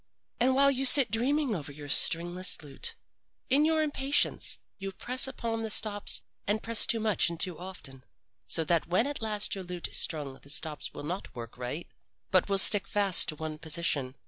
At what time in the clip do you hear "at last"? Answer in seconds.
9.05-9.53